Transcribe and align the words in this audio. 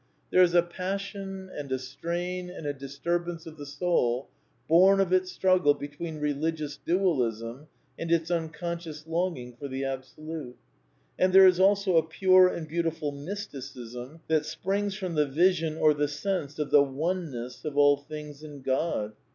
There 0.31 0.41
is 0.41 0.55
a 0.55 0.63
passion 0.63 1.47
and 1.55 1.71
a 1.71 1.77
strain 1.77 2.49
and 2.49 2.65
a 2.65 2.73
disturbance 2.73 3.45
of 3.45 3.57
the 3.57 3.67
soul, 3.67 4.29
bom 4.67 4.99
of 4.99 5.13
its 5.13 5.31
struggle 5.31 5.75
between 5.75 6.17
re 6.17 6.33
ligious 6.33 6.75
dualism 6.83 7.67
and 7.99 8.11
its 8.11 8.31
unconscious 8.31 9.05
longing 9.05 9.55
for 9.57 9.67
the 9.67 9.85
Ab 9.85 10.01
solute. 10.01 10.55
And 11.19 11.31
there 11.31 11.45
is 11.45 11.59
also 11.59 11.97
a 11.97 12.03
pure 12.03 12.47
and 12.47 12.67
beautiful 12.67 13.11
Mysticism 13.11 14.21
that 14.27 14.47
springs 14.47 14.95
from 14.95 15.13
the 15.13 15.27
vision 15.27 15.77
or 15.77 15.93
the 15.93 16.07
sense 16.07 16.57
of 16.57 16.71
the" 16.71 16.81
Oneness 16.97 17.57
'^ 17.63 17.65
of 17.65 17.77
all 17.77 17.97
things 17.97 18.41
in 18.41 18.63
Qod. 18.63 19.13